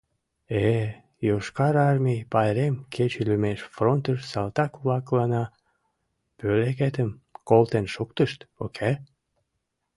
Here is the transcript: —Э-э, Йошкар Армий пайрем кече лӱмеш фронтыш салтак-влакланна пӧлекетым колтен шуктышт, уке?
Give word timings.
—Э-э, 0.65 0.87
Йошкар 1.27 1.75
Армий 1.89 2.21
пайрем 2.33 2.75
кече 2.93 3.21
лӱмеш 3.27 3.59
фронтыш 3.75 4.19
салтак-влакланна 4.31 5.43
пӧлекетым 6.37 7.09
колтен 7.47 7.85
шуктышт, 7.93 8.39
уке? 8.63 8.91